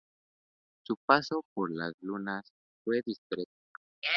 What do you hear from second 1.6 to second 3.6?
Lanús fue discreto.